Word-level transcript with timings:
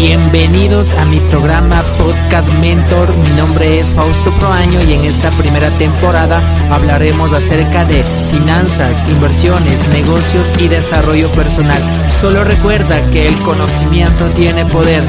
Bienvenidos 0.00 0.94
a 0.94 1.04
mi 1.04 1.18
programa 1.28 1.82
Podcast 1.98 2.48
Mentor. 2.58 3.14
Mi 3.18 3.28
nombre 3.36 3.80
es 3.80 3.92
Fausto 3.92 4.30
Proaño 4.38 4.80
y 4.82 4.94
en 4.94 5.04
esta 5.04 5.30
primera 5.32 5.68
temporada 5.76 6.40
hablaremos 6.74 7.34
acerca 7.34 7.84
de 7.84 8.02
finanzas, 8.32 9.06
inversiones, 9.10 9.78
negocios 9.90 10.50
y 10.58 10.68
desarrollo 10.68 11.28
personal. 11.32 11.82
Solo 12.18 12.44
recuerda 12.44 13.06
que 13.10 13.28
el 13.28 13.34
conocimiento 13.40 14.24
tiene 14.30 14.64
poder. 14.64 15.04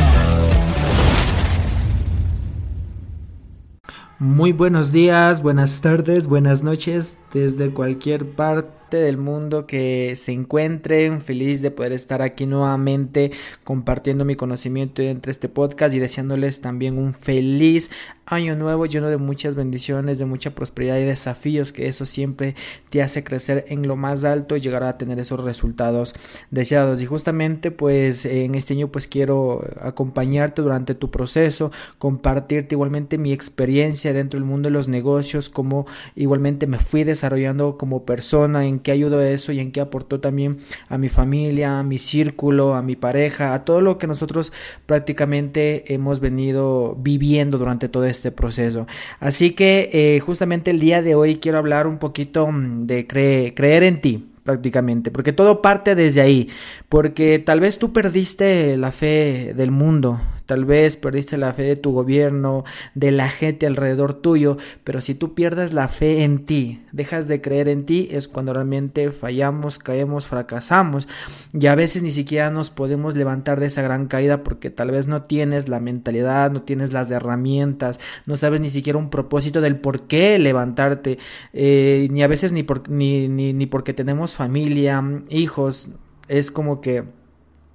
Muy 4.19 4.51
buenos 4.51 4.91
días, 4.91 5.41
buenas 5.41 5.79
tardes, 5.79 6.27
buenas 6.27 6.63
noches 6.63 7.15
desde 7.31 7.69
cualquier 7.69 8.29
parte 8.29 8.80
del 8.97 9.17
mundo 9.17 9.65
que 9.65 10.15
se 10.15 10.31
encuentren. 10.31 11.21
Feliz 11.21 11.61
de 11.61 11.71
poder 11.71 11.93
estar 11.93 12.21
aquí 12.21 12.45
nuevamente 12.45 13.31
compartiendo 13.63 14.25
mi 14.25 14.35
conocimiento 14.35 15.01
entre 15.01 15.31
este 15.31 15.49
podcast 15.49 15.95
y 15.95 15.99
deseándoles 15.99 16.61
también 16.61 16.97
un 16.97 17.13
feliz 17.13 17.89
año 18.25 18.55
nuevo 18.55 18.85
lleno 18.85 19.09
de 19.09 19.17
muchas 19.17 19.55
bendiciones, 19.55 20.19
de 20.19 20.25
mucha 20.25 20.51
prosperidad 20.55 20.97
y 20.97 21.03
desafíos 21.03 21.73
que 21.73 21.87
eso 21.87 22.05
siempre 22.05 22.55
te 22.89 23.01
hace 23.01 23.23
crecer 23.23 23.65
en 23.67 23.87
lo 23.87 23.95
más 23.95 24.23
alto 24.23 24.55
y 24.55 24.61
llegar 24.61 24.83
a 24.83 24.97
tener 24.97 25.19
esos 25.19 25.43
resultados 25.43 26.13
deseados. 26.49 27.01
Y 27.01 27.05
justamente 27.05 27.71
pues 27.71 28.25
en 28.25 28.55
este 28.55 28.73
año 28.73 28.87
pues 28.87 29.07
quiero 29.07 29.63
acompañarte 29.81 30.61
durante 30.61 30.95
tu 30.95 31.11
proceso, 31.11 31.71
compartirte 31.97 32.75
igualmente 32.75 33.17
mi 33.17 33.33
experiencia 33.33 34.13
dentro 34.13 34.39
del 34.39 34.47
mundo 34.47 34.67
de 34.67 34.73
los 34.73 34.87
negocios, 34.87 35.49
como 35.49 35.85
igualmente 36.15 36.67
me 36.67 36.79
fui 36.79 37.03
desarrollando 37.03 37.77
como 37.77 38.05
persona 38.05 38.65
qué 38.81 38.91
ayudó 38.91 39.21
eso 39.21 39.51
y 39.51 39.59
en 39.59 39.71
qué 39.71 39.81
aportó 39.81 40.19
también 40.19 40.57
a 40.89 40.97
mi 40.97 41.09
familia, 41.09 41.79
a 41.79 41.83
mi 41.83 41.97
círculo, 41.97 42.75
a 42.75 42.81
mi 42.81 42.95
pareja, 42.95 43.53
a 43.53 43.65
todo 43.65 43.81
lo 43.81 43.97
que 43.97 44.07
nosotros 44.07 44.51
prácticamente 44.85 45.93
hemos 45.93 46.19
venido 46.19 46.95
viviendo 46.99 47.57
durante 47.57 47.89
todo 47.89 48.05
este 48.05 48.31
proceso. 48.31 48.87
Así 49.19 49.51
que 49.51 49.89
eh, 49.93 50.19
justamente 50.19 50.71
el 50.71 50.79
día 50.79 51.01
de 51.01 51.15
hoy 51.15 51.37
quiero 51.37 51.57
hablar 51.57 51.87
un 51.87 51.97
poquito 51.97 52.51
mm, 52.51 52.81
de 52.81 53.07
creer 53.07 53.83
en 53.83 54.01
ti 54.01 54.27
prácticamente, 54.43 55.11
porque 55.11 55.33
todo 55.33 55.61
parte 55.61 55.95
desde 55.95 56.21
ahí, 56.21 56.49
porque 56.89 57.39
tal 57.39 57.59
vez 57.59 57.77
tú 57.77 57.93
perdiste 57.93 58.75
la 58.77 58.91
fe 58.91 59.53
del 59.55 59.71
mundo, 59.71 60.19
tal 60.51 60.65
vez 60.65 60.97
perdiste 60.97 61.37
la 61.37 61.53
fe 61.53 61.61
de 61.61 61.75
tu 61.77 61.93
gobierno, 61.93 62.65
de 62.93 63.11
la 63.11 63.29
gente 63.29 63.65
alrededor 63.65 64.15
tuyo, 64.15 64.57
pero 64.83 64.99
si 64.99 65.15
tú 65.15 65.33
pierdes 65.33 65.71
la 65.71 65.87
fe 65.87 66.25
en 66.25 66.43
ti, 66.43 66.81
dejas 66.91 67.29
de 67.29 67.39
creer 67.39 67.69
en 67.69 67.85
ti, 67.85 68.09
es 68.11 68.27
cuando 68.27 68.51
realmente 68.51 69.11
fallamos, 69.11 69.79
caemos, 69.79 70.27
fracasamos. 70.27 71.07
Y 71.53 71.67
a 71.67 71.75
veces 71.75 72.03
ni 72.03 72.11
siquiera 72.11 72.49
nos 72.49 72.69
podemos 72.69 73.15
levantar 73.15 73.61
de 73.61 73.67
esa 73.67 73.81
gran 73.81 74.07
caída 74.07 74.43
porque 74.43 74.69
tal 74.69 74.91
vez 74.91 75.07
no 75.07 75.21
tienes 75.21 75.69
la 75.69 75.79
mentalidad, 75.79 76.51
no 76.51 76.63
tienes 76.63 76.91
las 76.91 77.09
herramientas, 77.11 78.01
no 78.25 78.35
sabes 78.35 78.59
ni 78.59 78.69
siquiera 78.69 78.99
un 78.99 79.09
propósito 79.09 79.61
del 79.61 79.77
por 79.77 80.01
qué 80.01 80.37
levantarte, 80.37 81.17
eh, 81.53 82.09
ni 82.11 82.23
a 82.23 82.27
veces 82.27 82.51
ni, 82.51 82.63
por, 82.63 82.89
ni, 82.89 83.29
ni, 83.29 83.53
ni 83.53 83.67
porque 83.67 83.93
tenemos 83.93 84.35
familia, 84.35 85.01
hijos, 85.29 85.91
es 86.27 86.51
como 86.51 86.81
que 86.81 87.20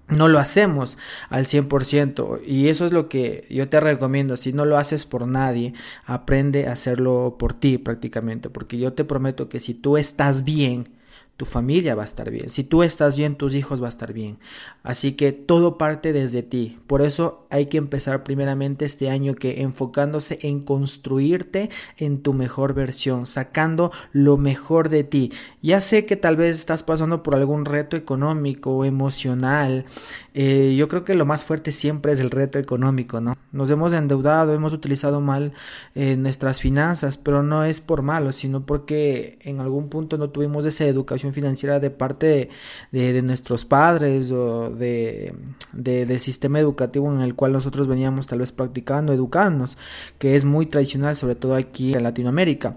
no 0.08 0.28
lo 0.28 0.38
hacemos 0.38 0.98
al 1.28 1.46
100% 1.46 2.40
y 2.46 2.68
eso 2.68 2.86
es 2.86 2.92
lo 2.92 3.08
que 3.08 3.46
yo 3.50 3.68
te 3.68 3.80
recomiendo, 3.80 4.36
si 4.36 4.52
no 4.52 4.64
lo 4.64 4.78
haces 4.78 5.04
por 5.04 5.26
nadie, 5.26 5.74
aprende 6.04 6.68
a 6.68 6.72
hacerlo 6.72 7.36
por 7.38 7.54
ti 7.54 7.78
prácticamente, 7.78 8.50
porque 8.50 8.78
yo 8.78 8.92
te 8.92 9.04
prometo 9.04 9.48
que 9.48 9.60
si 9.60 9.74
tú 9.74 9.96
estás 9.96 10.44
bien, 10.44 10.95
tu 11.36 11.44
familia 11.44 11.94
va 11.94 12.02
a 12.02 12.06
estar 12.06 12.30
bien. 12.30 12.48
Si 12.48 12.64
tú 12.64 12.82
estás 12.82 13.16
bien, 13.16 13.36
tus 13.36 13.54
hijos 13.54 13.82
va 13.82 13.86
a 13.86 13.90
estar 13.90 14.14
bien. 14.14 14.38
Así 14.82 15.12
que 15.12 15.32
todo 15.32 15.76
parte 15.76 16.14
desde 16.14 16.42
ti. 16.42 16.78
Por 16.86 17.02
eso 17.02 17.46
hay 17.50 17.66
que 17.66 17.76
empezar 17.76 18.24
primeramente 18.24 18.86
este 18.86 19.10
año 19.10 19.34
que 19.34 19.60
enfocándose 19.60 20.38
en 20.42 20.60
construirte 20.62 21.68
en 21.98 22.22
tu 22.22 22.32
mejor 22.32 22.72
versión, 22.72 23.26
sacando 23.26 23.92
lo 24.12 24.38
mejor 24.38 24.88
de 24.88 25.04
ti. 25.04 25.30
Ya 25.60 25.80
sé 25.80 26.06
que 26.06 26.16
tal 26.16 26.36
vez 26.36 26.56
estás 26.56 26.82
pasando 26.82 27.22
por 27.22 27.34
algún 27.34 27.66
reto 27.66 27.96
económico 27.96 28.70
o 28.70 28.84
emocional. 28.86 29.84
Eh, 30.32 30.74
yo 30.76 30.88
creo 30.88 31.04
que 31.04 31.14
lo 31.14 31.26
más 31.26 31.44
fuerte 31.44 31.70
siempre 31.70 32.12
es 32.12 32.20
el 32.20 32.30
reto 32.30 32.58
económico, 32.58 33.20
¿no? 33.20 33.36
Nos 33.52 33.70
hemos 33.70 33.92
endeudado, 33.92 34.54
hemos 34.54 34.72
utilizado 34.72 35.20
mal 35.20 35.52
eh, 35.94 36.16
nuestras 36.16 36.60
finanzas, 36.60 37.18
pero 37.18 37.42
no 37.42 37.64
es 37.64 37.80
por 37.80 38.02
malo, 38.02 38.32
sino 38.32 38.64
porque 38.64 39.38
en 39.42 39.60
algún 39.60 39.88
punto 39.88 40.16
no 40.18 40.30
tuvimos 40.30 40.64
esa 40.64 40.84
educación 40.84 41.25
financiera 41.32 41.80
de 41.80 41.90
parte 41.90 42.50
de, 42.92 43.22
nuestros 43.22 43.64
padres 43.64 44.30
o 44.32 44.70
de, 44.70 45.34
del 45.72 46.20
sistema 46.20 46.58
educativo 46.58 47.12
en 47.12 47.20
el 47.20 47.34
cual 47.34 47.52
nosotros 47.52 47.88
veníamos 47.88 48.26
tal 48.26 48.40
vez 48.40 48.52
practicando, 48.52 49.12
educándonos, 49.12 49.78
que 50.18 50.36
es 50.36 50.44
muy 50.44 50.66
tradicional, 50.66 51.16
sobre 51.16 51.34
todo 51.34 51.54
aquí 51.54 51.94
en 51.94 52.02
Latinoamérica. 52.02 52.76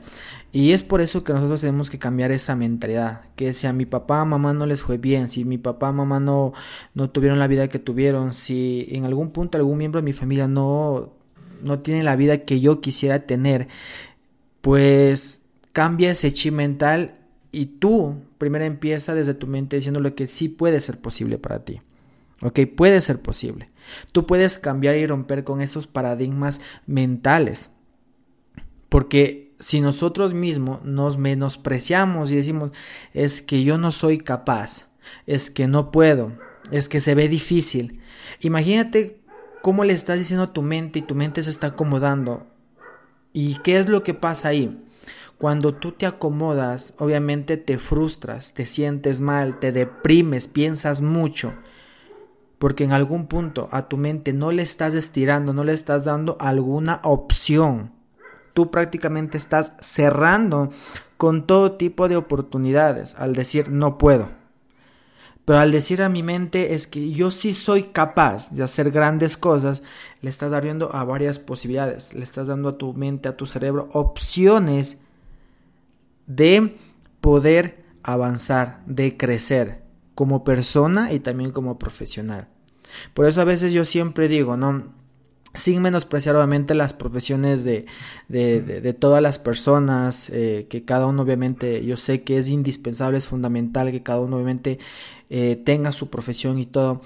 Y 0.51 0.71
es 0.71 0.81
por 0.81 1.01
eso 1.01 1.23
que 1.23 1.33
nosotros 1.33 1.61
tenemos 1.61 1.91
que 1.91 1.99
cambiar 1.99 2.31
esa 2.31 2.55
mentalidad, 2.55 3.21
que 3.35 3.53
si 3.53 3.67
a 3.67 3.73
mi 3.73 3.85
papá, 3.85 4.25
mamá 4.25 4.51
no 4.53 4.65
les 4.65 4.81
fue 4.81 4.97
bien, 4.97 5.29
si 5.29 5.45
mi 5.45 5.59
papá, 5.59 5.91
mamá 5.91 6.19
no, 6.19 6.53
no 6.95 7.11
tuvieron 7.11 7.37
la 7.37 7.47
vida 7.47 7.67
que 7.67 7.77
tuvieron, 7.77 8.33
si 8.33 8.87
en 8.89 9.05
algún 9.05 9.29
punto 9.29 9.57
algún 9.57 9.77
miembro 9.77 10.01
de 10.01 10.05
mi 10.05 10.13
familia 10.13 10.47
no, 10.47 11.13
no 11.61 11.79
tiene 11.79 12.03
la 12.03 12.15
vida 12.15 12.39
que 12.39 12.59
yo 12.59 12.81
quisiera 12.81 13.19
tener, 13.19 13.67
pues 14.61 15.41
cambia 15.71 16.11
ese 16.11 16.33
chi 16.33 16.51
mental 16.51 17.15
y 17.51 17.67
tú 17.67 18.17
primero 18.39 18.65
empieza 18.65 19.13
desde 19.13 19.35
tu 19.35 19.45
mente 19.45 19.75
diciéndole 19.75 20.15
que 20.15 20.27
sí 20.27 20.49
puede 20.49 20.79
ser 20.79 20.99
posible 20.99 21.37
para 21.37 21.63
ti. 21.63 21.81
Ok, 22.41 22.61
puede 22.75 23.01
ser 23.01 23.21
posible. 23.21 23.69
Tú 24.11 24.25
puedes 24.25 24.57
cambiar 24.57 24.95
y 24.95 25.05
romper 25.05 25.43
con 25.43 25.61
esos 25.61 25.85
paradigmas 25.85 26.61
mentales. 26.87 27.69
Porque 28.87 29.53
si 29.59 29.81
nosotros 29.81 30.33
mismos 30.33 30.83
nos 30.83 31.17
menospreciamos 31.17 32.31
y 32.31 32.37
decimos, 32.37 32.71
es 33.13 33.41
que 33.41 33.63
yo 33.63 33.77
no 33.77 33.91
soy 33.91 34.17
capaz, 34.17 34.87
es 35.27 35.51
que 35.51 35.67
no 35.67 35.91
puedo, 35.91 36.31
es 36.71 36.87
que 36.87 37.01
se 37.01 37.15
ve 37.15 37.27
difícil. 37.27 37.99
Imagínate 38.39 39.21
cómo 39.61 39.83
le 39.83 39.93
estás 39.93 40.17
diciendo 40.17 40.45
a 40.45 40.53
tu 40.53 40.61
mente 40.61 40.99
y 40.99 41.01
tu 41.03 41.13
mente 41.13 41.43
se 41.43 41.49
está 41.49 41.67
acomodando. 41.67 42.47
¿Y 43.33 43.55
qué 43.63 43.77
es 43.77 43.89
lo 43.89 44.01
que 44.01 44.13
pasa 44.13 44.47
ahí? 44.47 44.81
Cuando 45.39 45.73
tú 45.73 45.93
te 45.93 46.05
acomodas, 46.05 46.93
obviamente 46.97 47.55
te 47.55 47.77
frustras, 47.77 48.53
te 48.53 48.65
sientes 48.65 49.21
mal, 49.21 49.57
te 49.57 49.71
deprimes, 49.71 50.49
piensas 50.49 50.99
mucho, 50.99 51.53
porque 52.57 52.83
en 52.83 52.91
algún 52.91 53.27
punto 53.27 53.69
a 53.71 53.87
tu 53.87 53.95
mente 53.95 54.33
no 54.33 54.51
le 54.51 54.63
estás 54.63 54.95
estirando, 54.95 55.53
no 55.53 55.63
le 55.63 55.71
estás 55.71 56.03
dando 56.03 56.35
alguna 56.41 56.99
opción. 57.05 57.93
Tú 58.53 58.69
prácticamente 58.69 59.37
estás 59.37 59.71
cerrando 59.79 60.71
con 61.15 61.47
todo 61.47 61.71
tipo 61.71 62.09
de 62.09 62.17
oportunidades 62.17 63.15
al 63.15 63.33
decir 63.33 63.69
no 63.69 63.97
puedo. 63.97 64.27
Pero 65.45 65.59
al 65.59 65.71
decir 65.71 66.01
a 66.01 66.09
mi 66.09 66.21
mente 66.21 66.73
es 66.73 66.85
que 66.85 67.11
yo 67.11 67.31
sí 67.31 67.53
soy 67.53 67.83
capaz 67.83 68.51
de 68.51 68.63
hacer 68.63 68.91
grandes 68.91 69.37
cosas, 69.37 69.83
le 70.21 70.29
estás 70.29 70.51
abriendo 70.51 70.93
a 70.93 71.05
varias 71.05 71.39
posibilidades, 71.39 72.13
le 72.13 72.25
estás 72.25 72.47
dando 72.47 72.67
a 72.67 72.77
tu 72.77 72.93
mente, 72.93 73.29
a 73.29 73.37
tu 73.37 73.45
cerebro 73.45 73.87
opciones 73.93 74.97
de 76.29 76.77
poder 77.19 77.83
avanzar, 78.03 78.81
de 78.85 79.17
crecer 79.17 79.83
como 80.15 80.45
persona 80.45 81.11
y 81.11 81.19
también 81.19 81.51
como 81.51 81.77
profesional. 81.77 82.47
Por 83.13 83.25
eso 83.25 83.41
a 83.41 83.45
veces 83.45 83.73
yo 83.73 83.83
siempre 83.83 84.27
digo, 84.27 84.55
¿no? 84.55 84.83
Sin 85.53 85.81
menospreciar 85.81 86.35
obviamente 86.35 86.75
las 86.75 86.93
profesiones 86.93 87.63
de, 87.63 87.87
de, 88.27 88.93
todas 88.93 89.21
las 89.21 89.39
personas, 89.39 90.29
eh, 90.29 90.67
que 90.69 90.85
cada 90.85 91.07
uno 91.07 91.23
obviamente 91.23 91.83
yo 91.83 91.97
sé 91.97 92.23
que 92.23 92.37
es 92.37 92.49
indispensable, 92.49 93.17
es 93.17 93.27
fundamental 93.27 93.91
que 93.91 94.03
cada 94.03 94.19
uno 94.19 94.35
obviamente 94.35 94.77
eh, 95.29 95.59
tenga 95.65 95.91
su 95.91 96.11
profesión 96.11 96.59
y 96.59 96.67
todo, 96.67 97.01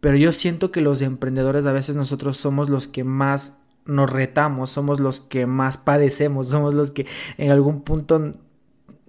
pero 0.00 0.16
yo 0.16 0.30
siento 0.30 0.70
que 0.70 0.80
los 0.80 1.02
emprendedores 1.02 1.66
a 1.66 1.72
veces 1.72 1.96
nosotros 1.96 2.36
somos 2.36 2.68
los 2.68 2.86
que 2.86 3.02
más 3.02 3.54
nos 3.84 4.10
retamos, 4.10 4.70
somos 4.70 5.00
los 5.00 5.20
que 5.20 5.46
más 5.46 5.76
padecemos, 5.76 6.48
somos 6.50 6.74
los 6.74 6.92
que 6.92 7.06
en 7.36 7.50
algún 7.50 7.82
punto 7.82 8.32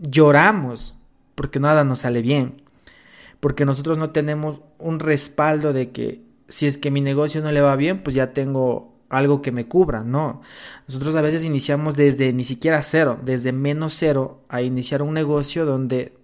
lloramos 0.04 0.96
porque 1.36 1.60
nada 1.60 1.84
nos 1.84 2.00
sale 2.00 2.22
bien, 2.22 2.62
porque 3.40 3.66
nosotros 3.66 3.98
no 3.98 4.12
tenemos 4.12 4.62
un 4.78 5.00
respaldo 5.00 5.74
de 5.74 5.92
que 5.92 6.22
si 6.48 6.68
es 6.68 6.78
que 6.78 6.92
mi 6.92 7.02
negocio 7.02 7.42
no 7.42 7.52
le 7.52 7.62
va 7.62 7.76
bien, 7.76 8.04
pues 8.04 8.16
ya 8.16 8.34
tengo 8.34 8.94
algo 9.10 9.42
que 9.42 9.52
me 9.52 9.68
cubra, 9.68 10.04
no. 10.04 10.42
Nosotros 10.88 11.16
a 11.16 11.22
veces 11.22 11.46
iniciamos 11.46 11.96
desde 11.96 12.34
ni 12.34 12.44
siquiera 12.44 12.82
cero, 12.84 13.20
desde 13.24 13.52
menos 13.52 13.96
cero, 13.98 14.44
a 14.50 14.62
iniciar 14.62 15.02
un 15.02 15.14
negocio 15.14 15.66
donde 15.66 16.18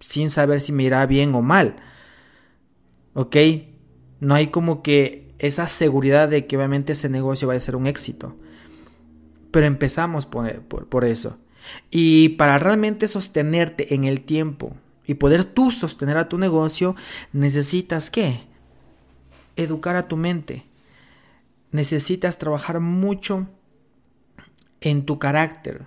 sin 0.00 0.30
saber 0.30 0.60
si 0.60 0.72
me 0.72 0.84
irá 0.84 1.06
bien 1.06 1.34
o 1.34 1.42
mal. 1.42 1.76
¿Ok? 3.14 3.36
No 4.20 4.34
hay 4.34 4.48
como 4.48 4.82
que 4.82 5.28
esa 5.38 5.66
seguridad 5.68 6.28
de 6.28 6.46
que 6.46 6.56
obviamente 6.56 6.92
ese 6.92 7.08
negocio 7.08 7.48
va 7.48 7.54
a 7.54 7.60
ser 7.60 7.76
un 7.76 7.86
éxito. 7.86 8.36
Pero 9.50 9.66
empezamos 9.66 10.26
por, 10.26 10.62
por 10.62 11.04
eso. 11.04 11.36
Y 11.90 12.30
para 12.30 12.58
realmente 12.58 13.08
sostenerte 13.08 13.94
en 13.94 14.04
el 14.04 14.22
tiempo 14.22 14.76
y 15.06 15.14
poder 15.14 15.44
tú 15.44 15.70
sostener 15.70 16.16
a 16.16 16.28
tu 16.28 16.38
negocio, 16.38 16.96
necesitas 17.32 18.10
qué? 18.10 18.40
Educar 19.56 19.96
a 19.96 20.08
tu 20.08 20.16
mente, 20.16 20.64
necesitas 21.70 22.38
trabajar 22.38 22.80
mucho 22.80 23.48
en 24.80 25.04
tu 25.04 25.18
carácter, 25.18 25.86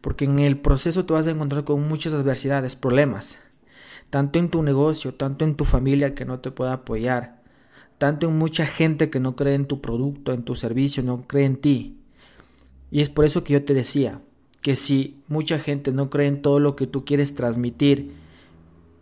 porque 0.00 0.24
en 0.24 0.38
el 0.38 0.58
proceso 0.58 1.04
te 1.04 1.12
vas 1.12 1.26
a 1.26 1.30
encontrar 1.30 1.64
con 1.64 1.86
muchas 1.86 2.14
adversidades, 2.14 2.76
problemas, 2.76 3.38
tanto 4.08 4.38
en 4.38 4.48
tu 4.48 4.62
negocio, 4.62 5.14
tanto 5.14 5.44
en 5.44 5.54
tu 5.54 5.64
familia 5.64 6.14
que 6.14 6.24
no 6.24 6.40
te 6.40 6.50
pueda 6.50 6.72
apoyar, 6.72 7.40
tanto 7.98 8.28
en 8.28 8.38
mucha 8.38 8.66
gente 8.66 9.10
que 9.10 9.20
no 9.20 9.36
cree 9.36 9.54
en 9.54 9.66
tu 9.66 9.80
producto, 9.80 10.32
en 10.32 10.42
tu 10.42 10.56
servicio, 10.56 11.02
no 11.02 11.26
cree 11.26 11.44
en 11.44 11.56
ti. 11.56 11.98
Y 12.90 13.02
es 13.02 13.10
por 13.10 13.24
eso 13.24 13.44
que 13.44 13.52
yo 13.52 13.64
te 13.64 13.74
decía 13.74 14.20
que 14.60 14.76
si 14.76 15.22
mucha 15.28 15.58
gente 15.58 15.92
no 15.92 16.10
cree 16.10 16.28
en 16.28 16.42
todo 16.42 16.60
lo 16.60 16.76
que 16.76 16.86
tú 16.86 17.04
quieres 17.04 17.34
transmitir, 17.34 18.12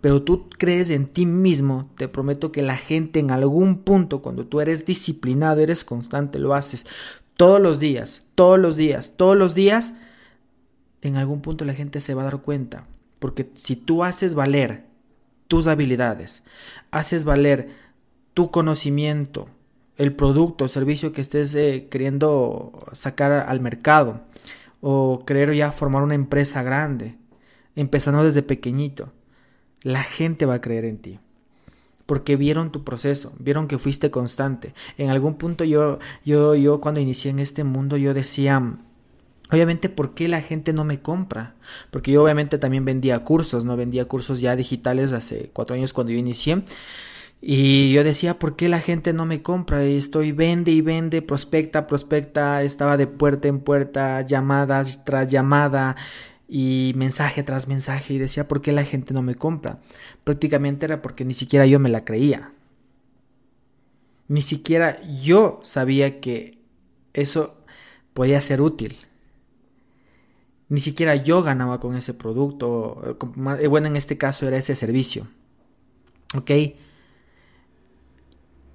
pero 0.01 0.23
tú 0.23 0.49
crees 0.51 0.91
en 0.91 1.07
ti 1.07 1.27
mismo, 1.27 1.91
te 1.97 2.07
prometo 2.09 2.53
que 2.53 2.63
la 2.63 2.77
gente 2.77 3.19
en 3.19 3.31
algún 3.31 3.79
punto, 3.79 4.23
cuando 4.23 4.47
tú 4.47 4.61
eres 4.61 4.87
disciplinado, 4.87 5.61
eres 5.61 5.85
constante, 5.85 6.39
lo 6.39 6.55
haces 6.55 6.87
todos 7.37 7.61
los 7.61 7.81
días, 7.81 8.23
todos 8.35 8.59
los 8.59 8.77
días, 8.77 9.15
todos 9.17 9.37
los 9.37 9.55
días, 9.55 9.93
en 11.03 11.17
algún 11.17 11.41
punto 11.41 11.65
la 11.65 11.75
gente 11.75 12.01
se 12.01 12.15
va 12.15 12.23
a 12.23 12.27
dar 12.27 12.43
cuenta. 12.43 12.87
Porque 13.19 13.51
si 13.55 13.75
tú 13.75 14.05
haces 14.05 14.37
valer 14.37 14.85
tus 15.49 15.67
habilidades, 15.67 16.45
haces 16.93 17.25
valer 17.25 17.71
tu 18.35 18.53
conocimiento, 18.53 19.49
el 19.97 20.13
producto 20.13 20.67
o 20.67 20.69
servicio 20.69 21.13
que 21.13 21.21
estés 21.21 21.53
eh, 21.57 21.89
queriendo 21.91 22.85
sacar 22.93 23.33
al 23.33 23.61
mercado 23.61 24.21
o 24.81 25.25
querer 25.27 25.55
ya 25.55 25.73
formar 25.73 26.03
una 26.03 26.15
empresa 26.15 26.63
grande, 26.63 27.17
empezando 27.75 28.25
desde 28.25 28.43
pequeñito, 28.43 29.09
la 29.83 30.03
gente 30.03 30.47
va 30.47 30.55
a 30.55 30.61
creer 30.61 30.85
en 30.85 30.99
ti. 30.99 31.19
Porque 32.07 32.37
vieron 32.37 32.73
tu 32.73 32.85
proceso, 32.85 33.33
vieron 33.39 33.69
que 33.69 33.79
fuiste 33.79 34.11
constante. 34.11 34.73
En 34.97 35.11
algún 35.11 35.35
punto 35.35 35.65
yo, 35.65 35.99
yo, 36.25 36.55
yo 36.55 36.81
cuando 36.81 37.01
inicié 37.01 37.31
en 37.31 37.39
este 37.39 37.65
mundo, 37.65 37.97
yo 37.97 38.15
decía, 38.15 38.79
Obviamente, 39.51 39.89
¿por 39.89 40.15
qué 40.15 40.29
la 40.29 40.43
gente 40.43 40.73
no 40.73 40.85
me 40.85 41.01
compra? 41.01 41.55
Porque 41.91 42.13
yo 42.13 42.23
obviamente 42.23 42.59
también 42.59 42.85
vendía 42.85 43.25
cursos, 43.25 43.65
¿no? 43.65 43.77
Vendía 43.77 44.05
cursos 44.05 44.41
ya 44.41 44.57
digitales 44.57 45.15
hace 45.15 45.51
cuatro 45.55 45.75
años 45.75 45.95
cuando 45.95 46.13
yo 46.13 46.19
inicié. 46.19 46.63
Y 47.41 47.93
yo 47.93 48.03
decía, 48.03 48.39
¿por 48.39 48.57
qué 48.57 48.69
la 48.69 48.81
gente 48.81 49.13
no 49.13 49.25
me 49.25 49.43
compra? 49.43 49.85
Y 49.87 49.97
estoy 49.97 50.33
vende 50.33 50.73
y 50.73 50.81
vende, 50.81 51.23
prospecta, 51.23 51.87
prospecta, 51.87 52.63
estaba 52.63 52.97
de 52.97 53.07
puerta 53.07 53.49
en 53.49 53.61
puerta, 53.61 54.23
llamadas 54.23 55.05
tras 55.05 55.31
llamada 55.31 55.97
y 56.49 56.93
mensaje 56.97 57.43
tras 57.43 57.69
mensaje 57.69 58.15
y 58.15 58.19
decía, 58.19 58.49
¿por 58.49 58.61
qué 58.63 58.73
la 58.73 58.85
gente 58.85 59.15
no 59.15 59.23
me 59.23 59.37
compra? 59.37 59.81
Prácticamente 60.25 60.87
era 60.87 61.01
porque 61.03 61.25
ni 61.25 61.35
siquiera 61.35 61.67
yo 61.67 61.79
me 61.79 61.91
la 61.91 62.05
creía. 62.05 62.53
Ni 64.29 64.43
siquiera 64.43 65.01
yo 65.23 65.61
sabía 65.63 66.21
que 66.21 66.59
eso 67.13 67.57
podía 68.15 68.41
ser 68.41 68.61
útil. 68.63 68.97
Ni 70.69 70.81
siquiera 70.81 71.15
yo 71.17 71.43
ganaba 71.43 71.81
con 71.81 71.97
ese 71.97 72.15
producto. 72.15 73.17
Eh, 73.61 73.67
bueno, 73.69 73.87
en 73.87 73.97
este 73.97 74.19
caso 74.19 74.47
era 74.47 74.59
ese 74.59 74.75
servicio. 74.75 75.29
¿Ok? 76.35 76.51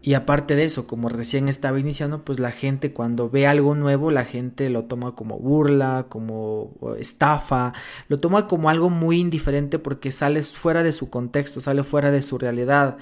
Y 0.06 0.16
aparte 0.16 0.58
de 0.58 0.66
eso, 0.66 0.86
como 0.86 1.08
recién 1.08 1.48
estaba 1.48 1.80
iniciando, 1.80 2.26
pues 2.26 2.38
la 2.38 2.52
gente 2.52 2.92
cuando 2.92 3.30
ve 3.30 3.48
algo 3.48 3.74
nuevo, 3.74 4.12
la 4.12 4.26
gente 4.26 4.70
lo 4.70 4.84
toma 4.84 5.16
como 5.16 5.40
burla, 5.40 6.08
como 6.10 6.74
estafa, 7.00 7.72
lo 8.10 8.20
toma 8.20 8.50
como 8.50 8.70
algo 8.70 8.90
muy 8.90 9.22
indiferente 9.22 9.80
porque 9.80 10.12
sale 10.12 10.44
fuera 10.44 10.84
de 10.84 10.92
su 10.92 11.10
contexto, 11.10 11.62
sale 11.62 11.86
fuera 11.86 12.12
de 12.12 12.22
su 12.22 12.38
realidad. 12.38 12.98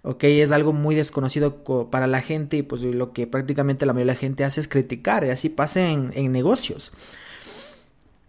Ok, 0.00 0.24
es 0.24 0.50
algo 0.50 0.72
muy 0.72 0.94
desconocido 0.94 1.62
para 1.90 2.06
la 2.06 2.22
gente 2.22 2.56
y 2.56 2.62
pues 2.62 2.82
lo 2.82 3.12
que 3.12 3.26
prácticamente 3.26 3.84
la 3.84 3.92
mayoría 3.92 4.12
de 4.12 4.16
la 4.16 4.20
gente 4.20 4.44
hace 4.44 4.62
es 4.62 4.68
criticar 4.68 5.26
y 5.26 5.30
así 5.30 5.50
pasa 5.50 5.90
en, 5.90 6.10
en 6.14 6.32
negocios. 6.32 6.90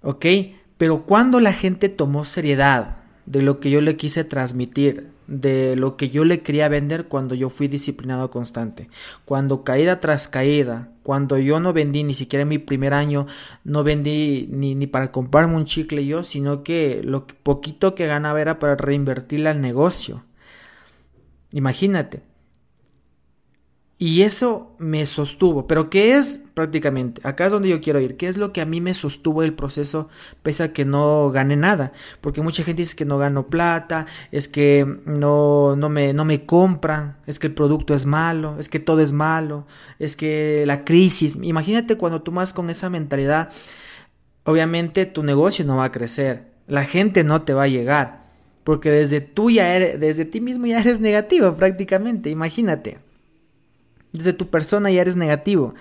Ok, 0.01 0.25
pero 0.77 1.03
cuando 1.05 1.39
la 1.39 1.53
gente 1.53 1.87
tomó 1.87 2.25
seriedad 2.25 2.97
de 3.25 3.41
lo 3.41 3.61
que 3.61 3.69
yo 3.69 3.79
le 3.79 3.95
quise 3.95 4.25
transmitir, 4.25 5.15
de 5.27 5.75
lo 5.75 5.97
que 5.97 6.09
yo 6.09 6.25
le 6.25 6.41
quería 6.41 6.69
vender 6.69 7.07
cuando 7.07 7.35
yo 7.35 7.49
fui 7.49 7.67
disciplinado 7.67 8.29
constante. 8.31 8.89
Cuando 9.25 9.63
caída 9.63 9.99
tras 9.99 10.27
caída, 10.27 10.91
cuando 11.03 11.37
yo 11.37 11.59
no 11.59 11.73
vendí 11.73 12.03
ni 12.03 12.13
siquiera 12.13 12.43
en 12.43 12.49
mi 12.49 12.57
primer 12.57 12.93
año, 12.93 13.27
no 13.63 13.83
vendí 13.83 14.47
ni, 14.51 14.75
ni 14.75 14.87
para 14.87 15.11
comprarme 15.11 15.55
un 15.55 15.65
chicle 15.65 16.05
yo, 16.05 16.23
sino 16.23 16.63
que 16.63 17.01
lo 17.03 17.27
poquito 17.27 17.93
que 17.93 18.07
ganaba 18.07 18.41
era 18.41 18.59
para 18.59 18.75
reinvertirle 18.75 19.49
al 19.49 19.61
negocio. 19.61 20.23
Imagínate. 21.51 22.23
Y 23.97 24.21
eso 24.21 24.75
me 24.79 25.05
sostuvo. 25.05 25.67
Pero 25.67 25.89
¿qué 25.89 26.17
es 26.17 26.41
prácticamente? 26.57 27.21
Acá 27.23 27.45
es 27.45 27.51
donde 27.51 27.69
yo 27.69 27.79
quiero 27.81 27.99
ir. 27.99 28.17
¿Qué 28.17 28.27
es 28.27 28.35
lo 28.35 28.51
que 28.51 28.61
a 28.61 28.65
mí 28.65 28.81
me 28.81 28.95
sostuvo 28.95 29.43
el 29.43 29.53
proceso 29.53 30.09
pese 30.41 30.63
a 30.63 30.73
que 30.73 30.85
no 30.85 31.29
gane 31.29 31.55
nada? 31.55 31.93
Porque 32.19 32.41
mucha 32.41 32.63
gente 32.63 32.81
dice 32.81 32.95
que 32.95 33.05
no 33.05 33.19
gano 33.19 33.45
plata, 33.45 34.07
es 34.31 34.47
que 34.47 34.83
no, 35.05 35.75
no, 35.75 35.89
me, 35.89 36.13
no 36.13 36.25
me 36.25 36.47
compran, 36.47 37.17
es 37.27 37.37
que 37.37 37.45
el 37.45 37.53
producto 37.53 37.93
es 37.93 38.07
malo, 38.07 38.55
es 38.57 38.69
que 38.69 38.79
todo 38.79 39.01
es 39.01 39.11
malo, 39.11 39.67
es 39.99 40.15
que 40.15 40.63
la 40.65 40.83
crisis. 40.83 41.37
Imagínate 41.43 41.95
cuando 41.95 42.23
tú 42.23 42.31
más 42.31 42.53
con 42.53 42.71
esa 42.71 42.89
mentalidad, 42.89 43.51
obviamente 44.43 45.05
tu 45.05 45.21
negocio 45.21 45.63
no 45.63 45.77
va 45.77 45.83
a 45.83 45.91
crecer, 45.91 46.45
la 46.65 46.85
gente 46.85 47.23
no 47.23 47.43
te 47.43 47.53
va 47.53 47.63
a 47.63 47.67
llegar. 47.67 48.23
Porque 48.63 48.89
desde 48.89 49.21
tú 49.21 49.51
ya 49.51 49.75
eres, 49.75 49.99
desde 49.99 50.25
ti 50.25 50.41
mismo 50.41 50.65
ya 50.65 50.79
eres 50.79 50.99
negativo 51.01 51.53
prácticamente, 51.53 52.31
imagínate. 52.31 52.97
Desde 54.11 54.33
tu 54.33 54.49
persona 54.49 54.89
ya 54.89 55.01
eres 55.01 55.15
negativo. 55.15 55.75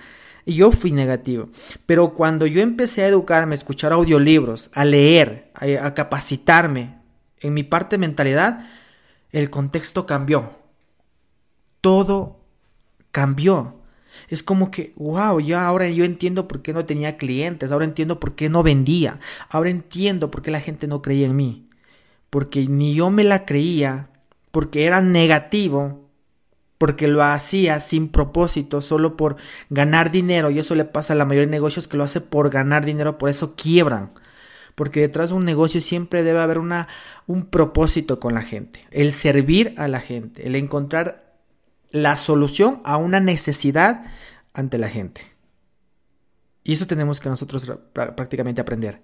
Y 0.47 0.53
yo 0.53 0.71
fui 0.71 0.93
negativo. 0.93 1.49
Pero 1.85 2.13
cuando 2.13 2.45
yo 2.45 2.61
empecé 2.61 3.03
a 3.03 3.07
educarme, 3.07 3.53
a 3.53 3.57
escuchar 3.59 3.91
audiolibros, 3.91 4.69
a 4.73 4.85
leer, 4.85 5.51
a, 5.53 5.93
capacitarme 5.93 6.95
en 7.41 7.53
mi 7.53 7.63
parte 7.63 7.97
de 7.97 7.99
mentalidad, 7.99 8.65
el 9.33 9.49
contexto 9.49 10.05
cambió. 10.05 10.53
Todo 11.81 12.39
cambió. 13.11 13.81
Es 14.29 14.41
como 14.41 14.71
que, 14.71 14.93
wow, 14.95 15.41
ya 15.41 15.67
ahora 15.67 15.89
yo 15.89 16.05
entiendo 16.05 16.47
por 16.47 16.61
qué 16.61 16.71
no 16.71 16.85
tenía 16.85 17.17
clientes, 17.17 17.69
ahora 17.69 17.83
entiendo 17.83 18.17
por 18.21 18.35
qué 18.35 18.47
no 18.47 18.63
vendía, 18.63 19.19
ahora 19.49 19.69
entiendo 19.69 20.31
por 20.31 20.41
qué 20.41 20.51
la 20.51 20.61
gente 20.61 20.87
no 20.87 21.01
creía 21.01 21.27
en 21.27 21.35
mí. 21.35 21.67
Porque 22.29 22.67
ni 22.67 22.95
yo 22.95 23.11
me 23.11 23.25
la 23.25 23.45
creía, 23.45 24.11
porque 24.51 24.85
era 24.85 25.01
negativo, 25.01 26.06
porque 26.77 27.07
lo 27.07 27.23
hacía 27.23 27.79
sin 27.79 28.09
propósito, 28.09 28.81
solo 28.81 29.17
por 29.17 29.37
ganar 29.69 30.11
dinero, 30.11 30.49
y 30.49 30.59
eso 30.59 30.75
le 30.75 30.85
pasa 30.85 31.13
a 31.13 31.15
la 31.15 31.25
mayoría 31.25 31.47
de 31.47 31.51
negocios 31.51 31.87
que 31.87 31.97
lo 31.97 32.03
hace 32.03 32.21
por 32.21 32.49
ganar 32.49 32.85
dinero, 32.85 33.17
por 33.17 33.29
eso 33.29 33.55
quiebran. 33.55 34.11
Porque 34.75 34.99
detrás 35.01 35.29
de 35.29 35.35
un 35.35 35.45
negocio 35.45 35.81
siempre 35.81 36.21
debe 36.21 36.39
haber 36.39 36.59
una, 36.59 36.87
un 37.25 37.47
propósito 37.47 38.19
con 38.19 38.35
la 38.35 38.43
gente, 38.43 38.85
el 38.91 39.11
servir 39.11 39.73
a 39.77 39.87
la 39.87 39.99
gente, 39.99 40.45
el 40.45 40.55
encontrar 40.55 41.33
la 41.89 42.15
solución 42.15 42.81
a 42.83 42.97
una 42.97 43.19
necesidad 43.19 44.05
ante 44.53 44.77
la 44.77 44.89
gente. 44.89 45.21
Y 46.63 46.73
eso 46.73 46.85
tenemos 46.85 47.19
que 47.19 47.29
nosotros 47.29 47.71
prácticamente 47.93 48.61
aprender. 48.61 49.01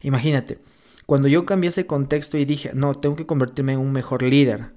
Imagínate, 0.00 0.58
cuando 1.06 1.28
yo 1.28 1.44
cambié 1.44 1.68
ese 1.68 1.86
contexto 1.86 2.38
y 2.38 2.44
dije, 2.44 2.70
no, 2.74 2.94
tengo 2.94 3.14
que 3.14 3.26
convertirme 3.26 3.74
en 3.74 3.80
un 3.80 3.92
mejor 3.92 4.22
líder, 4.22 4.72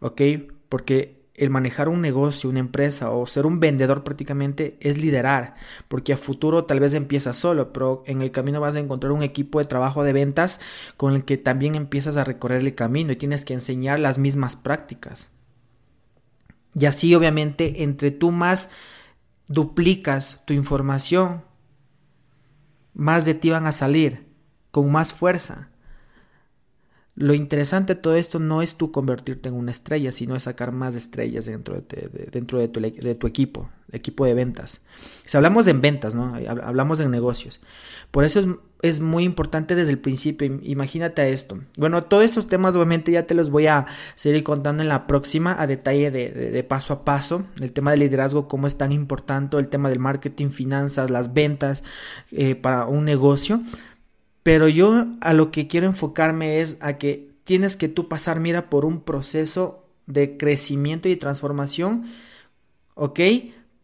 ¿ok? 0.00 0.22
Porque 0.68 1.17
el 1.38 1.50
manejar 1.50 1.88
un 1.88 2.00
negocio, 2.00 2.50
una 2.50 2.58
empresa 2.58 3.10
o 3.10 3.26
ser 3.26 3.46
un 3.46 3.60
vendedor 3.60 4.04
prácticamente 4.04 4.76
es 4.80 4.98
liderar, 4.98 5.54
porque 5.88 6.12
a 6.12 6.16
futuro 6.16 6.64
tal 6.64 6.80
vez 6.80 6.94
empiezas 6.94 7.36
solo, 7.36 7.72
pero 7.72 8.02
en 8.06 8.22
el 8.22 8.30
camino 8.30 8.60
vas 8.60 8.76
a 8.76 8.80
encontrar 8.80 9.12
un 9.12 9.22
equipo 9.22 9.58
de 9.58 9.64
trabajo 9.64 10.04
de 10.04 10.12
ventas 10.12 10.60
con 10.96 11.14
el 11.14 11.24
que 11.24 11.36
también 11.38 11.74
empiezas 11.74 12.16
a 12.16 12.24
recorrer 12.24 12.60
el 12.62 12.74
camino 12.74 13.12
y 13.12 13.16
tienes 13.16 13.44
que 13.44 13.54
enseñar 13.54 13.98
las 13.98 14.18
mismas 14.18 14.56
prácticas. 14.56 15.30
Y 16.74 16.86
así 16.86 17.14
obviamente 17.14 17.82
entre 17.82 18.10
tú 18.10 18.30
más 18.30 18.70
duplicas 19.48 20.42
tu 20.46 20.52
información, 20.52 21.42
más 22.94 23.24
de 23.24 23.34
ti 23.34 23.50
van 23.50 23.66
a 23.66 23.72
salir 23.72 24.26
con 24.70 24.90
más 24.90 25.12
fuerza. 25.12 25.70
Lo 27.20 27.34
interesante 27.34 27.96
de 27.96 28.00
todo 28.00 28.14
esto 28.14 28.38
no 28.38 28.62
es 28.62 28.76
tú 28.76 28.92
convertirte 28.92 29.48
en 29.48 29.56
una 29.56 29.72
estrella, 29.72 30.12
sino 30.12 30.36
es 30.36 30.44
sacar 30.44 30.70
más 30.70 30.94
estrellas 30.94 31.46
dentro 31.46 31.74
de, 31.74 32.28
dentro 32.30 32.60
de, 32.60 32.68
tu, 32.68 32.80
de 32.80 33.14
tu, 33.16 33.26
equipo, 33.26 33.68
equipo 33.90 34.24
de 34.24 34.34
ventas. 34.34 34.82
Si 35.24 35.36
hablamos 35.36 35.64
de 35.64 35.72
ventas, 35.72 36.14
¿no? 36.14 36.32
Hablamos 36.62 37.00
de 37.00 37.08
negocios. 37.08 37.60
Por 38.12 38.22
eso 38.22 38.38
es, 38.38 38.46
es, 38.82 39.00
muy 39.00 39.24
importante 39.24 39.74
desde 39.74 39.90
el 39.90 39.98
principio. 39.98 40.60
Imagínate 40.62 41.32
esto. 41.32 41.58
Bueno, 41.76 42.04
todos 42.04 42.22
estos 42.22 42.46
temas 42.46 42.76
obviamente 42.76 43.10
ya 43.10 43.26
te 43.26 43.34
los 43.34 43.50
voy 43.50 43.66
a 43.66 43.86
seguir 44.14 44.44
contando 44.44 44.84
en 44.84 44.88
la 44.88 45.08
próxima 45.08 45.60
a 45.60 45.66
detalle 45.66 46.12
de, 46.12 46.62
paso 46.62 46.92
a 46.92 47.04
paso. 47.04 47.42
El 47.60 47.72
tema 47.72 47.90
del 47.90 47.98
liderazgo, 47.98 48.46
cómo 48.46 48.68
es 48.68 48.78
tan 48.78 48.92
importante, 48.92 49.56
el 49.56 49.66
tema 49.66 49.88
del 49.88 49.98
marketing, 49.98 50.50
finanzas, 50.50 51.10
las 51.10 51.34
ventas 51.34 51.82
eh, 52.30 52.54
para 52.54 52.86
un 52.86 53.04
negocio. 53.04 53.60
Pero 54.42 54.68
yo 54.68 55.06
a 55.20 55.32
lo 55.32 55.50
que 55.50 55.66
quiero 55.66 55.86
enfocarme 55.86 56.60
es 56.60 56.78
a 56.80 56.98
que 56.98 57.30
tienes 57.44 57.76
que 57.76 57.88
tú 57.88 58.08
pasar, 58.08 58.40
mira, 58.40 58.70
por 58.70 58.84
un 58.84 59.00
proceso 59.00 59.84
de 60.06 60.36
crecimiento 60.36 61.08
y 61.08 61.16
transformación, 61.16 62.06
¿ok? 62.94 63.20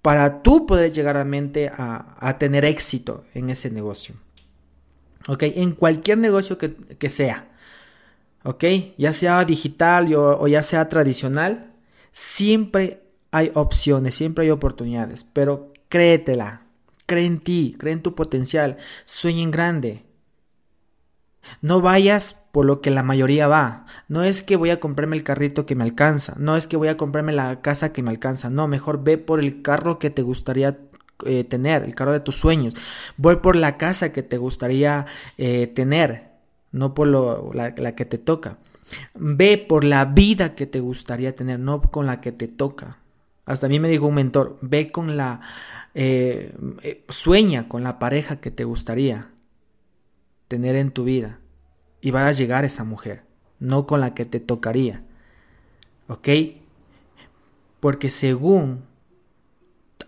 para 0.04 0.42
tú 0.42 0.66
poder 0.66 0.92
llegar 0.92 1.16
a, 1.16 2.16
a 2.18 2.38
tener 2.38 2.66
éxito 2.66 3.24
en 3.32 3.48
ese 3.48 3.70
negocio. 3.70 4.14
¿Ok? 5.28 5.44
En 5.44 5.72
cualquier 5.72 6.18
negocio 6.18 6.58
que, 6.58 6.74
que 6.74 7.08
sea. 7.08 7.48
¿Ok? 8.42 8.64
Ya 8.98 9.14
sea 9.14 9.42
digital 9.46 10.12
o, 10.12 10.38
o 10.38 10.46
ya 10.46 10.62
sea 10.62 10.90
tradicional, 10.90 11.72
siempre 12.12 13.00
hay 13.30 13.50
opciones, 13.54 14.14
siempre 14.14 14.44
hay 14.44 14.50
oportunidades, 14.50 15.24
pero 15.24 15.72
créetela, 15.88 16.66
cree 17.06 17.24
en 17.24 17.40
ti, 17.40 17.74
cree 17.78 17.94
en 17.94 18.02
tu 18.02 18.14
potencial, 18.14 18.76
sueña 19.06 19.42
en 19.42 19.50
grande. 19.50 20.03
No 21.60 21.80
vayas 21.80 22.38
por 22.52 22.64
lo 22.64 22.80
que 22.80 22.90
la 22.90 23.02
mayoría 23.02 23.48
va. 23.48 23.86
No 24.08 24.22
es 24.22 24.42
que 24.42 24.56
voy 24.56 24.70
a 24.70 24.80
comprarme 24.80 25.16
el 25.16 25.22
carrito 25.22 25.66
que 25.66 25.74
me 25.74 25.84
alcanza, 25.84 26.34
no 26.38 26.56
es 26.56 26.66
que 26.66 26.76
voy 26.76 26.88
a 26.88 26.96
comprarme 26.96 27.32
la 27.32 27.60
casa 27.60 27.92
que 27.92 28.02
me 28.02 28.10
alcanza, 28.10 28.50
no, 28.50 28.68
mejor 28.68 29.02
ve 29.02 29.18
por 29.18 29.40
el 29.40 29.62
carro 29.62 29.98
que 29.98 30.10
te 30.10 30.22
gustaría 30.22 30.78
eh, 31.24 31.44
tener, 31.44 31.82
el 31.82 31.94
carro 31.94 32.12
de 32.12 32.20
tus 32.20 32.36
sueños. 32.36 32.74
Voy 33.16 33.36
por 33.36 33.56
la 33.56 33.76
casa 33.76 34.12
que 34.12 34.22
te 34.22 34.38
gustaría 34.38 35.06
eh, 35.38 35.66
tener, 35.68 36.30
no 36.72 36.94
por 36.94 37.08
lo, 37.08 37.50
la, 37.52 37.74
la 37.76 37.94
que 37.94 38.04
te 38.04 38.18
toca. 38.18 38.58
Ve 39.14 39.58
por 39.58 39.84
la 39.84 40.04
vida 40.04 40.54
que 40.54 40.66
te 40.66 40.80
gustaría 40.80 41.34
tener, 41.34 41.58
no 41.58 41.82
con 41.82 42.06
la 42.06 42.20
que 42.20 42.32
te 42.32 42.48
toca. 42.48 42.98
Hasta 43.46 43.66
a 43.66 43.68
mí 43.68 43.80
me 43.80 43.88
dijo 43.88 44.06
un 44.06 44.14
mentor, 44.14 44.58
ve 44.60 44.90
con 44.90 45.16
la, 45.16 45.40
eh, 45.94 46.52
sueña 47.08 47.68
con 47.68 47.84
la 47.84 47.98
pareja 47.98 48.40
que 48.40 48.50
te 48.50 48.64
gustaría 48.64 49.28
tener 50.48 50.76
en 50.76 50.90
tu 50.90 51.04
vida 51.04 51.40
y 52.00 52.10
va 52.10 52.26
a 52.26 52.32
llegar 52.32 52.64
esa 52.64 52.84
mujer, 52.84 53.22
no 53.58 53.86
con 53.86 54.00
la 54.00 54.14
que 54.14 54.24
te 54.24 54.40
tocaría. 54.40 55.02
¿Ok? 56.08 56.28
Porque 57.80 58.10
según 58.10 58.84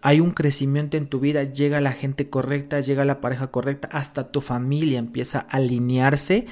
hay 0.03 0.21
un 0.21 0.31
crecimiento 0.31 0.97
en 0.97 1.09
tu 1.09 1.21
vida, 1.21 1.45
llega 1.45 1.81
la 1.81 1.93
gente 1.93 2.29
correcta, 2.29 2.81
llega 2.81 3.05
la 3.05 3.21
pareja 3.21 3.49
correcta, 3.49 3.89
hasta 3.93 4.31
tu 4.31 4.41
familia 4.41 4.99
empieza 4.99 5.41
a 5.41 5.57
alinearse 5.57 6.47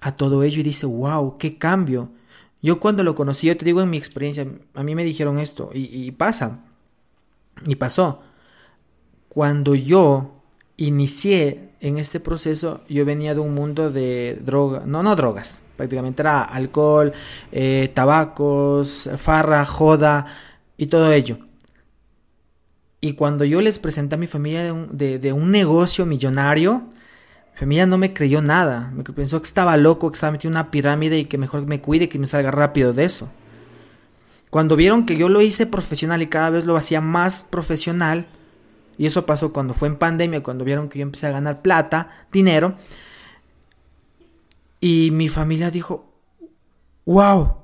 a 0.00 0.12
todo 0.12 0.42
ello 0.42 0.60
y 0.60 0.64
dice, 0.64 0.86
wow, 0.86 1.36
qué 1.38 1.58
cambio. 1.58 2.10
Yo 2.62 2.80
cuando 2.80 3.02
lo 3.02 3.14
conocí, 3.14 3.48
yo 3.48 3.56
te 3.56 3.64
digo 3.64 3.82
en 3.82 3.90
mi 3.90 3.96
experiencia, 3.96 4.46
a 4.74 4.82
mí 4.82 4.94
me 4.94 5.04
dijeron 5.04 5.38
esto 5.38 5.70
y, 5.74 5.84
y 5.84 6.10
pasa, 6.12 6.64
y 7.66 7.76
pasó. 7.76 8.22
Cuando 9.28 9.74
yo 9.74 10.35
inicié 10.76 11.70
en 11.80 11.98
este 11.98 12.20
proceso, 12.20 12.82
yo 12.88 13.04
venía 13.04 13.34
de 13.34 13.40
un 13.40 13.54
mundo 13.54 13.90
de 13.90 14.38
droga, 14.42 14.82
no, 14.86 15.02
no 15.02 15.16
drogas, 15.16 15.62
prácticamente 15.76 16.22
era 16.22 16.42
alcohol, 16.42 17.12
eh, 17.52 17.90
tabacos, 17.94 19.08
farra, 19.16 19.64
joda 19.64 20.26
y 20.76 20.86
todo 20.86 21.12
ello. 21.12 21.38
Y 23.00 23.12
cuando 23.12 23.44
yo 23.44 23.60
les 23.60 23.78
presenté 23.78 24.14
a 24.16 24.18
mi 24.18 24.26
familia 24.26 24.64
de 24.64 24.72
un, 24.72 24.96
de, 24.96 25.18
de 25.18 25.32
un 25.32 25.50
negocio 25.50 26.06
millonario, 26.06 26.84
mi 27.52 27.58
familia 27.58 27.86
no 27.86 27.98
me 27.98 28.12
creyó 28.12 28.42
nada. 28.42 28.90
Me 28.94 29.04
pensó 29.04 29.40
que 29.40 29.46
estaba 29.46 29.76
loco, 29.76 30.10
que 30.10 30.14
estaba 30.16 30.32
metido 30.32 30.48
en 30.48 30.54
una 30.54 30.70
pirámide 30.70 31.18
y 31.18 31.26
que 31.26 31.38
mejor 31.38 31.66
me 31.66 31.80
cuide, 31.80 32.08
que 32.08 32.18
me 32.18 32.26
salga 32.26 32.50
rápido 32.50 32.92
de 32.92 33.04
eso. 33.04 33.30
Cuando 34.50 34.76
vieron 34.76 35.06
que 35.06 35.16
yo 35.16 35.28
lo 35.28 35.40
hice 35.40 35.66
profesional 35.66 36.22
y 36.22 36.28
cada 36.28 36.50
vez 36.50 36.64
lo 36.64 36.76
hacía 36.76 37.00
más 37.00 37.44
profesional, 37.48 38.26
y 38.98 39.06
eso 39.06 39.26
pasó 39.26 39.52
cuando 39.52 39.74
fue 39.74 39.88
en 39.88 39.96
pandemia, 39.96 40.42
cuando 40.42 40.64
vieron 40.64 40.88
que 40.88 40.98
yo 40.98 41.02
empecé 41.02 41.26
a 41.26 41.32
ganar 41.32 41.62
plata, 41.62 42.26
dinero, 42.32 42.76
y 44.80 45.10
mi 45.10 45.28
familia 45.28 45.70
dijo, 45.70 46.12
wow, 47.04 47.56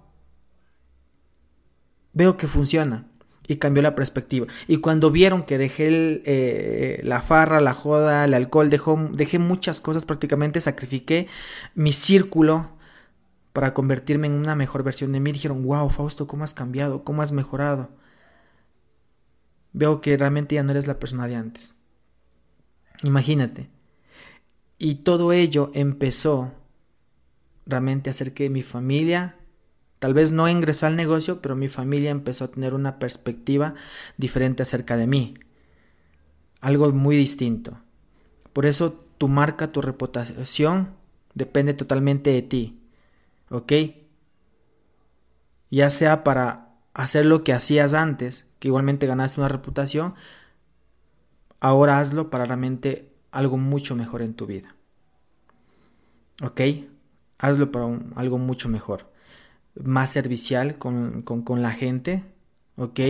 veo 2.13 2.37
que 2.37 2.47
funciona 2.47 3.07
y 3.47 3.57
cambió 3.57 3.83
la 3.83 3.95
perspectiva. 3.95 4.47
Y 4.67 4.79
cuando 4.79 5.11
vieron 5.11 5.43
que 5.43 5.59
dejé 5.59 6.23
eh, 6.25 7.01
la 7.05 7.21
farra, 7.21 7.61
la 7.61 7.75
joda, 7.75 8.25
el 8.25 8.35
alcohol, 8.35 8.71
dejé 8.71 9.39
muchas 9.39 9.81
cosas, 9.81 10.05
prácticamente 10.05 10.61
sacrifiqué 10.61 11.29
mi 11.75 11.93
círculo 11.93 12.71
para 13.53 13.75
convertirme 13.75 14.27
en 14.27 14.35
una 14.35 14.57
mejor 14.57 14.83
versión 14.83 15.13
de 15.13 15.21
mí. 15.21 15.33
Dijeron, 15.33 15.63
wow, 15.65 15.89
Fausto, 15.91 16.27
¿cómo 16.27 16.45
has 16.45 16.55
cambiado? 16.55 17.05
¿Cómo 17.05 17.23
has 17.23 17.33
mejorado? 17.33 17.91
Veo 19.73 20.01
que 20.01 20.17
realmente 20.17 20.57
ya 20.57 20.63
no 20.63 20.73
eres 20.73 20.87
la 20.87 20.99
persona 20.99 21.27
de 21.27 21.37
antes. 21.37 21.77
Imagínate. 23.03 23.71
Y 24.79 24.97
todo 24.97 25.33
ello 25.33 25.71
empezó 25.75 26.53
realmente 27.67 28.11
a 28.11 28.13
hacer 28.13 28.35
que 28.35 28.51
mi 28.51 28.63
familia 28.63 29.37
Tal 30.03 30.15
vez 30.15 30.33
no 30.33 30.49
ingresó 30.49 30.87
al 30.87 30.97
negocio, 30.97 31.41
pero 31.41 31.55
mi 31.55 31.69
familia 31.69 32.11
empezó 32.11 32.47
a 32.47 32.51
tener 32.51 32.75
una 32.75 32.99
perspectiva 32.99 33.75
diferente 34.17 34.65
acerca 34.65 34.97
de 34.97 35.07
mí. 35.07 35.35
Algo 36.61 36.91
muy 36.91 37.17
distinto. 37.17 37.79
Por 38.53 38.67
eso 38.67 39.07
tu 39.17 39.29
marca, 39.29 39.71
tu 39.71 39.81
reputación 39.81 40.97
depende 41.35 41.73
totalmente 41.73 42.31
de 42.31 42.43
ti. 42.43 42.81
¿Ok? 43.49 43.73
Ya 45.71 45.89
sea 45.89 46.25
para 46.25 46.75
hacer 46.95 47.25
lo 47.25 47.45
que 47.45 47.53
hacías 47.53 47.95
antes, 47.95 48.45
que 48.63 48.69
igualmente 48.69 49.09
ganaste 49.09 49.41
una 49.41 49.49
reputación, 49.49 50.15
ahora 51.59 51.99
hazlo 51.99 52.31
para 52.31 52.45
realmente 52.45 53.11
algo 53.33 53.59
mucho 53.59 53.97
mejor 53.97 54.23
en 54.23 54.35
tu 54.35 54.47
vida. 54.47 54.77
¿Ok? 56.41 56.61
Hazlo 57.39 57.73
para 57.73 57.87
algo 58.15 58.39
mucho 58.39 58.69
mejor 58.69 59.11
más 59.75 60.11
servicial 60.11 60.79
con, 60.79 61.23
con, 61.23 61.61
la 61.61 61.73
gente, 61.73 62.23
¿ok? 62.77 63.01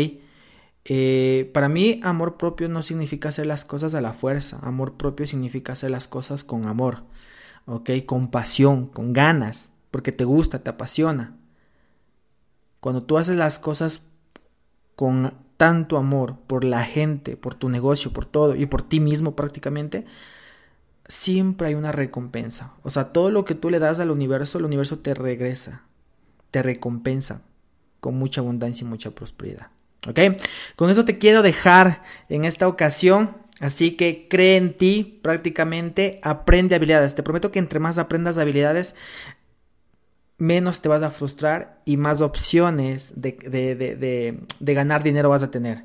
Eh, 0.87 1.51
para 1.53 1.69
mí, 1.69 2.01
amor 2.03 2.39
propio 2.39 2.71
no 2.71 2.83
significa 2.83 3.29
hacer 3.29 3.45
las 3.45 3.67
cosas 3.67 3.95
a 3.95 4.01
la 4.01 4.15
fuerza, 4.15 4.59
amor 4.63 4.97
propio 4.97 5.27
significa 5.27 5.75
hacer 5.75 5.91
las 5.91 6.09
cosas 6.09 6.45
con 6.45 6.65
amor, 6.65 7.03
¿ok? 7.67 7.91
Con 8.07 8.31
pasión, 8.31 8.87
con 8.87 9.13
ganas, 9.13 9.71
porque 9.91 10.13
te 10.13 10.25
gusta, 10.25 10.61
te 10.61 10.71
apasiona. 10.71 11.37
Cuando 12.81 13.03
tú 13.03 13.19
haces 13.19 13.37
las 13.37 13.59
cosas 13.59 14.01
con 14.97 15.35
tanto 15.57 15.97
amor 15.97 16.37
por 16.47 16.65
la 16.65 16.85
gente, 16.85 17.37
por 17.37 17.55
tu 17.55 17.69
negocio, 17.69 18.13
por 18.13 18.25
todo 18.27 18.57
y 18.57 18.67
por 18.67 18.83
ti 18.83 19.01
mismo 19.01 19.37
prácticamente, 19.37 20.05
siempre 21.07 21.69
hay 21.69 21.75
una 21.75 21.93
recompensa. 21.93 22.75
O 22.83 22.91
sea, 22.91 23.13
todo 23.13 23.31
lo 23.31 23.45
que 23.45 23.55
tú 23.55 23.71
le 23.71 23.79
das 23.79 24.01
al 24.01 24.11
universo, 24.11 24.59
el 24.59 24.65
universo 24.65 24.99
te 24.99 25.15
regresa 25.15 25.83
te 26.53 26.63
recompensa 26.63 27.43
con 27.99 28.17
mucha 28.17 28.41
abundancia 28.41 28.85
y 28.85 28.89
mucha 28.89 29.11
prosperidad. 29.11 29.69
¿Ok? 30.07 30.21
Con 30.77 30.91
eso 30.91 31.05
te 31.05 31.19
quiero 31.19 31.43
dejar 31.43 32.03
en 32.29 32.45
esta 32.45 32.69
ocasión. 32.69 33.37
Así 33.61 33.93
que 33.93 34.27
cree 34.29 34.57
en 34.57 34.77
ti 34.77 35.21
prácticamente, 35.23 36.21
aprende 36.23 36.75
habilidades. 36.75 37.15
Te 37.15 37.23
prometo 37.23 37.51
que 37.51 37.59
entre 37.59 37.81
más 37.81 37.99
aprendas 37.99 38.39
habilidades, 38.39 38.95
menos 40.43 40.81
te 40.81 40.89
vas 40.89 41.03
a 41.03 41.13
frustrar 41.13 41.81
y 41.85 41.97
más 41.97 42.21
opciones 42.21 43.13
de, 43.15 43.33
de, 43.33 44.37
de, 44.59 44.75
ganar 44.75 45.05
dinero 45.05 45.29
vas 45.29 45.45
a 45.45 45.53
tener. 45.53 45.85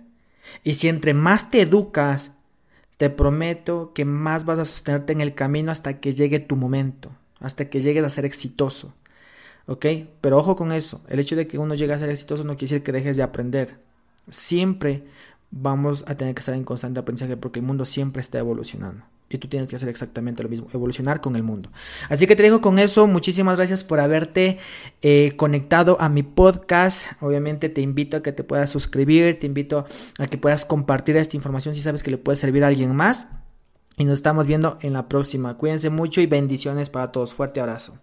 Y 0.63 0.73
si 0.73 0.87
entre 0.87 1.13
más 1.13 1.51
te 1.51 1.61
educas, 1.61 2.31
te 2.97 3.11
prometo 3.11 3.91
que 3.93 4.03
más 4.03 4.45
vas 4.45 4.57
a 4.57 4.65
sostenerte 4.65 5.13
en 5.13 5.21
el 5.21 5.35
camino 5.35 5.71
hasta 5.71 5.99
que 5.99 6.13
llegue 6.13 6.39
tu 6.39 6.55
momento, 6.55 7.11
hasta 7.39 7.69
que 7.69 7.81
llegues 7.81 8.03
a 8.03 8.09
ser 8.09 8.25
exitoso. 8.25 8.95
¿Ok? 9.67 9.85
Pero 10.21 10.39
ojo 10.39 10.55
con 10.55 10.71
eso. 10.71 11.01
El 11.07 11.19
hecho 11.19 11.35
de 11.35 11.45
que 11.45 11.59
uno 11.59 11.75
llegue 11.75 11.93
a 11.93 11.99
ser 11.99 12.09
exitoso 12.09 12.43
no 12.43 12.57
quiere 12.57 12.73
decir 12.73 12.83
que 12.83 12.91
dejes 12.91 13.15
de 13.15 13.23
aprender. 13.23 13.79
Siempre 14.31 15.03
vamos 15.51 16.03
a 16.07 16.15
tener 16.15 16.33
que 16.33 16.39
estar 16.39 16.55
en 16.55 16.63
constante 16.63 16.99
aprendizaje 16.99 17.37
porque 17.37 17.59
el 17.59 17.65
mundo 17.65 17.85
siempre 17.85 18.21
está 18.21 18.39
evolucionando. 18.39 19.05
Y 19.29 19.37
tú 19.37 19.47
tienes 19.49 19.67
que 19.67 19.75
hacer 19.75 19.89
exactamente 19.89 20.41
lo 20.41 20.49
mismo, 20.49 20.67
evolucionar 20.73 21.19
con 21.19 21.35
el 21.35 21.43
mundo. 21.43 21.69
Así 22.09 22.27
que 22.27 22.35
te 22.35 22.43
dejo 22.43 22.61
con 22.61 22.79
eso. 22.79 23.07
Muchísimas 23.07 23.57
gracias 23.57 23.83
por 23.83 23.99
haberte 23.99 24.57
eh, 25.01 25.33
conectado 25.35 25.97
a 25.99 26.07
mi 26.07 26.23
podcast. 26.23 27.05
Obviamente 27.21 27.67
te 27.67 27.81
invito 27.81 28.17
a 28.17 28.23
que 28.23 28.31
te 28.31 28.43
puedas 28.43 28.69
suscribir, 28.69 29.39
te 29.39 29.47
invito 29.47 29.85
a 30.17 30.27
que 30.27 30.37
puedas 30.37 30.65
compartir 30.65 31.17
esta 31.17 31.35
información 31.35 31.75
si 31.75 31.81
sabes 31.81 32.03
que 32.03 32.11
le 32.11 32.17
puede 32.17 32.37
servir 32.37 32.63
a 32.63 32.67
alguien 32.67 32.95
más. 32.95 33.27
Y 33.97 34.05
nos 34.05 34.19
estamos 34.19 34.45
viendo 34.45 34.77
en 34.81 34.93
la 34.93 35.09
próxima. 35.09 35.57
Cuídense 35.57 35.89
mucho 35.89 36.21
y 36.21 36.27
bendiciones 36.27 36.89
para 36.89 37.11
todos. 37.11 37.33
Fuerte 37.33 37.59
abrazo. 37.59 37.99